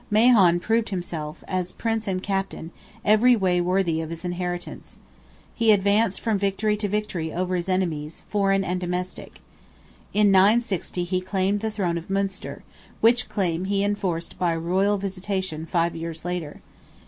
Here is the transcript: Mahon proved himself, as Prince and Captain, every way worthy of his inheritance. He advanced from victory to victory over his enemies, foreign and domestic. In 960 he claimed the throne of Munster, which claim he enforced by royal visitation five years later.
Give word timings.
Mahon 0.09 0.59
proved 0.59 0.89
himself, 0.89 1.43
as 1.47 1.71
Prince 1.73 2.07
and 2.07 2.23
Captain, 2.23 2.71
every 3.05 3.35
way 3.35 3.61
worthy 3.61 4.01
of 4.01 4.09
his 4.09 4.25
inheritance. 4.25 4.97
He 5.53 5.71
advanced 5.71 6.21
from 6.21 6.39
victory 6.39 6.75
to 6.77 6.87
victory 6.87 7.31
over 7.31 7.55
his 7.55 7.69
enemies, 7.69 8.23
foreign 8.27 8.63
and 8.63 8.81
domestic. 8.81 9.41
In 10.11 10.31
960 10.31 11.03
he 11.03 11.21
claimed 11.21 11.59
the 11.59 11.69
throne 11.69 11.99
of 11.99 12.09
Munster, 12.09 12.63
which 12.99 13.29
claim 13.29 13.65
he 13.65 13.83
enforced 13.83 14.39
by 14.39 14.55
royal 14.55 14.97
visitation 14.97 15.67
five 15.67 15.95
years 15.95 16.25
later. 16.25 16.61